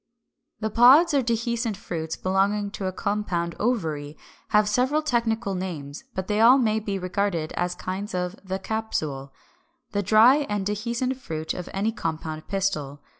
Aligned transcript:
The 0.61 0.71
pods 0.71 1.13
or 1.13 1.21
dehiscent 1.21 1.77
fruits 1.77 2.15
belonging 2.17 2.71
to 2.71 2.87
a 2.87 2.91
compound 2.91 3.53
ovary 3.59 4.17
have 4.47 4.67
several 4.67 5.03
technical 5.03 5.53
names: 5.53 6.05
but 6.15 6.25
they 6.27 6.41
all 6.41 6.57
may 6.57 6.79
be 6.79 6.97
regarded 6.97 7.51
as 7.53 7.75
kinds 7.75 8.15
of 8.15 8.31
370. 8.47 8.47
=The 8.53 8.67
Capsule=, 8.67 9.33
the 9.91 10.01
dry 10.01 10.37
and 10.49 10.65
dehiscent 10.65 11.17
fruit 11.17 11.53
of 11.53 11.69
any 11.71 11.91
compound 11.91 12.47
pistil. 12.47 12.99